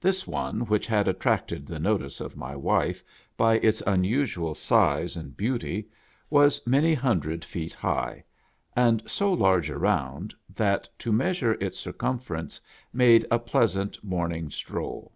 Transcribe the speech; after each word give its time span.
This 0.00 0.26
one, 0.26 0.62
which 0.62 0.88
had 0.88 1.06
attracted 1.06 1.64
the 1.64 1.78
notice 1.78 2.20
of 2.20 2.36
my 2.36 2.56
wife 2.56 3.04
by 3.36 3.58
its 3.60 3.80
unusual 3.86 4.52
size 4.52 5.16
and 5.16 5.36
beauty, 5.36 5.86
was 6.28 6.66
many 6.66 6.92
hundred 6.92 7.44
feet 7.44 7.72
high, 7.72 8.24
and 8.74 9.00
so 9.08 9.32
large 9.32 9.70
round 9.70 10.34
that 10.52 10.88
to 10.98 11.12
measure 11.12 11.52
its 11.60 11.78
circumference 11.78 12.60
made 12.92 13.24
a 13.30 13.38
pleasant 13.38 14.02
morning 14.02 14.50
stroll. 14.50 15.12